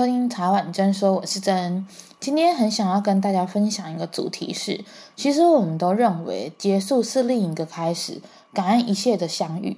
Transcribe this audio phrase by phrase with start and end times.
[0.00, 1.86] 收听茶碗真说，我是真。
[2.18, 4.82] 今天很想要跟大家分享一个主题是，
[5.14, 8.22] 其实我们都认为结束是另一个开始，
[8.54, 9.76] 感恩一切的相遇。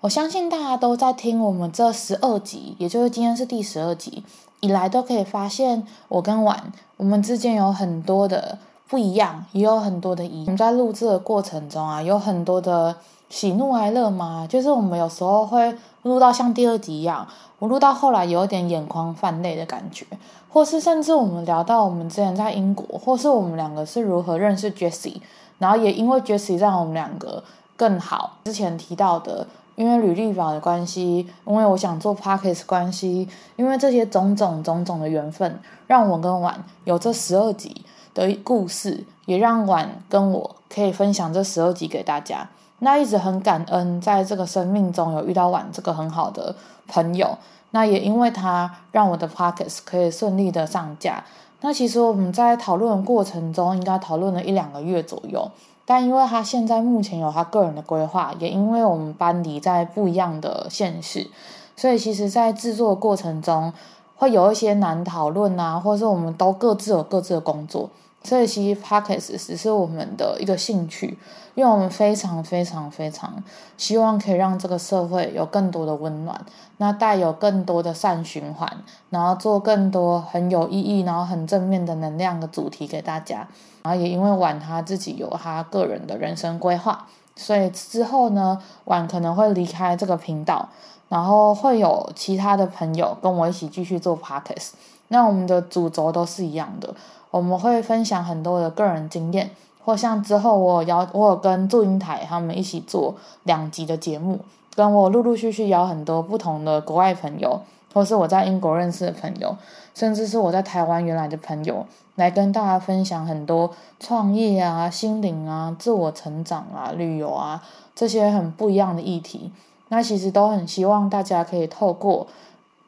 [0.00, 4.24] 我相信大家都在听我们这十二集，也就是今天是第十二集
[4.58, 8.58] 以来，都可以发现我跟婉我们之间有很多的
[8.88, 10.40] 不一样，也有很多的疑。
[10.40, 12.96] 我们在录制的过程中啊，有很多的
[13.32, 17.26] 喜怒哀乐嘛，就是我们有时候会录到像第二集一样。
[17.58, 20.04] 我录到后来有点眼眶泛泪的感觉，
[20.50, 25.16] 或是甚至我们聊到我们之前在英国，或是我们两个是如何认识 Jessie，
[25.58, 27.42] 然后也因为 Jessie 让我们两个
[27.74, 28.36] 更好。
[28.44, 33.26] 之前提到的，因为履历表的关系，因为我想做 parkes 关系，
[33.56, 42.46] 因为这些种种种种的缘分，让我跟婉有这十二集的故事，也让婉跟我可以分享这十二集给大家。
[42.84, 46.52] 那一直很感恩，在这个生命中有遇到婉这个很好的
[46.88, 47.38] 朋友。
[47.70, 51.24] 那也因为他让我的 Podcast 可以顺利的上架。
[51.60, 55.48] 那其实我们在讨论的过程中，应该讨论了一两个月左右。
[55.84, 61.28] 但因为他现在目前有他个人的规划，也因为我们班离在不一样的县市，
[61.76, 63.72] 所以其实在制作过程中
[64.16, 67.88] 会有一些难讨论啊，或是我们都各自有各自的工作。
[68.24, 71.18] 所以其实 Podcast 只是我们的一个兴趣，
[71.54, 73.42] 因为我们非常非常非常
[73.76, 76.40] 希望可以让这个社会有更多的温暖，
[76.76, 78.70] 那带有更多的善循环，
[79.10, 83.48] 然后做更多很有意义、然后很正面的能量的主题给大家。
[83.82, 90.68] 然后也因为婉他自己有他个人的人生规划，所以之后呢，婉可能会离开这个频道，
[91.08, 94.70] 然后会有其他的朋友跟我一起继续做 Podcast。
[95.08, 96.94] 那我们的主轴都是一样的。
[97.32, 99.50] 我们会分享很多的个人经验，
[99.82, 103.14] 或像之后我有邀我有跟祝英台他们一起做
[103.44, 104.38] 两集的节目，
[104.76, 107.62] 跟我陆陆续续邀很多不同的国外朋友，
[107.94, 109.56] 或是我在英国认识的朋友，
[109.94, 117.62] 甚至是我在台湾原来的朋友，来跟大家分享很多创业啊、心灵啊、自我成长啊、旅游啊
[117.94, 119.50] 这些很不一样的议题。
[119.88, 122.26] 那其实都很希望大家可以透过。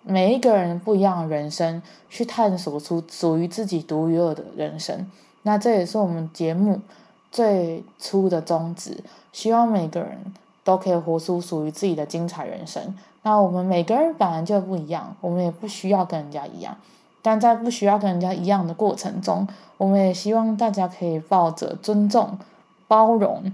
[0.07, 5.11] 每一个人不一样的人生，去探索出属于自己独一无二的人生。
[5.43, 6.81] 那这也是我们节目
[7.33, 10.19] 最初的宗旨，希望每个人
[10.63, 12.95] 都可以活出属于自己的精彩人生。
[13.23, 16.77] 那我们每个人本来就不一样，我们也不需要跟人家一样。
[17.23, 19.49] 但在不需要跟人家一样的过程中，
[19.79, 22.39] 我们也希望大家可以抱着尊重、
[22.87, 23.51] 包容，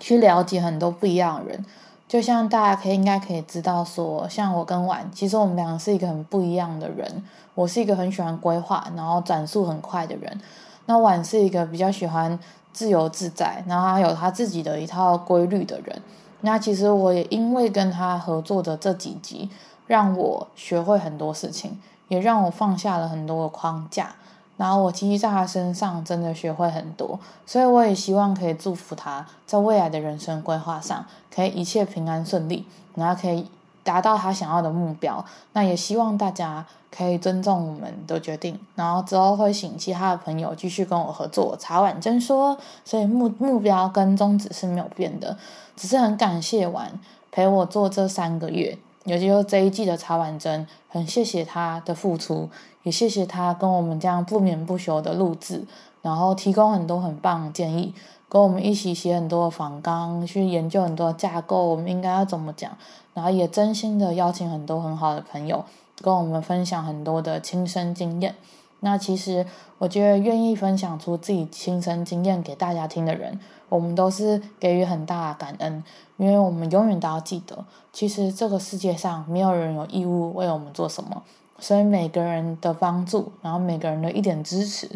[0.00, 1.66] 去了解很多不一样的人。
[2.06, 7.24] 就像大家可以应该可以知道说，像我跟婉，其实我们两个是一个很不一样的人。
[7.54, 10.40] 我是一个很喜欢规划，然后转速很快的人。
[10.86, 12.38] 那婉是一个比较喜欢
[12.72, 16.02] 自由自在，然后他有他自己的一套规律的人。
[16.40, 19.48] 那其实我也因为跟他合作的这几集，
[19.86, 24.14] 让我学会很多事情，也让我放下了很多的框架。
[24.56, 31.04] 然后我其实在他身上真的学会很多，所以我也希望可以祝福他在未来的人生规划上
[31.34, 32.64] 可以一切平安顺利，
[32.94, 33.46] 然后可以
[33.82, 35.24] 达到他想要的目标。
[35.52, 36.64] 那也希望大家
[36.96, 41.56] 可以尊重我们的决定，然后之后会请其他的朋友继续跟我合作。
[41.58, 45.36] 茶碗真说，所以目目标跟宗旨是没有变的，
[45.74, 46.92] 只是很感谢婉
[47.32, 48.78] 陪我做这三个月。
[49.04, 52.48] 尤其是这一季的茶碗珍，很谢谢他的付出，
[52.82, 55.64] 也谢谢他跟我们这样不眠不休的录制，
[56.00, 57.94] 然后提供很多很棒的建议，
[58.28, 62.76] 跟我们一起写很多的访纲，去研究很多的架构，我们应该要怎么讲，
[63.12, 65.64] 然后也真心的邀请很多很好的朋友
[66.00, 68.34] 跟我们分享很多的亲身经验。
[68.80, 69.46] 那其实
[69.78, 73.40] 我觉得愿意分享出自己亲身经验给大家听的人，
[73.74, 75.82] 我们都是给予很大的感恩。
[76.16, 81.24] 因为我们永远都要记得，其实这个世界上没有人有义务为我们做什么，
[81.58, 84.88] 所以每个人的帮助，然后每个人的一点支持，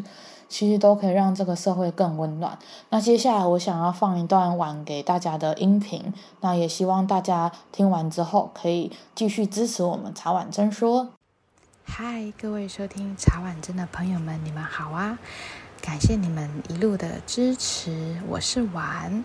[0.48, 2.56] 其实都可以让这个社会更温暖。
[2.90, 11.08] 那接下来我想要放一段晚给大家的音频，那也希望大家听完之后可以继续支持我们茶碗真说。
[11.82, 15.18] 嗨，各位收听茶碗真的朋友们，你们好啊！
[15.88, 19.24] 感谢你们一路的支持，我是婉。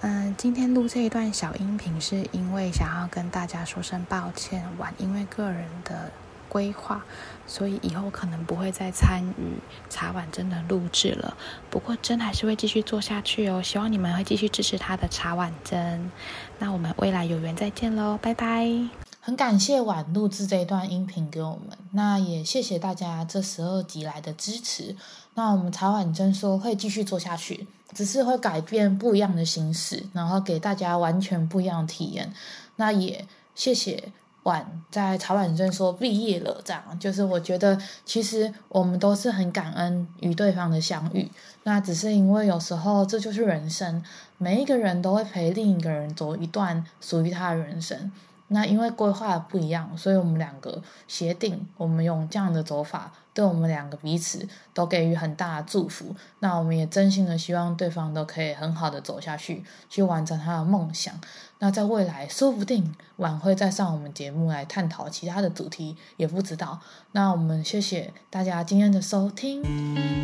[0.00, 6.10] 嗯，今天录这一段小音频，是因为想要跟大家说声抱歉，婉因为个人的
[6.48, 7.04] 规划，
[7.46, 9.58] 所以以后可能不会再参与
[9.90, 11.36] 茶碗真的录制了。
[11.68, 16.10] 不过真还是会继续做下去哦，希望你们会继续支持他的茶碗真。
[16.58, 19.07] 那我们未来有缘再见喽，拜拜。
[19.28, 24.96] 很感谢婉录制这一段音频给我们，那也谢谢大家这十二集来的支持。
[25.34, 27.66] 那我们茶碗真说会继续做下去。
[27.92, 32.32] 只是会改变不一样的形式，然后给大家完全不一样的体验。
[32.76, 33.22] 那也
[33.54, 34.02] 谢谢
[34.44, 41.30] 晚在茶婉珍说毕业了，这样就是我觉得其实我们都是很感恩与对方的相遇，
[41.64, 44.02] 那只是因为有时候这就是人生，
[44.38, 48.10] 每一个人都会陪另一个人走一段属于他的人生。
[48.48, 54.44] 那因为规划不一样，所以我们两个协定，我们用这样的走法，对我们两个彼此
[54.74, 56.12] 都给予很大的祝福。
[56.40, 61.14] 那我们也真心的希望对方都可以很好的走下去，去完成他的梦想。
[61.60, 66.80] 那在未来，说不定晚会再上我们节目来探讨其他的主题，也不知道。
[67.12, 69.62] 那我们谢谢大家今天的收听，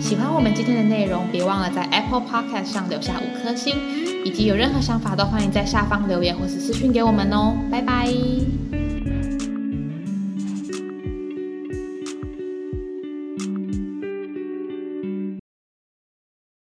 [0.00, 4.02] 喜欢我们今天的内容，别忘了在 Apple Podcast 上留下五颗星。
[4.24, 8.83] 以及有任何想法都欢迎在下方留言或是私讯给我们哦，拜拜。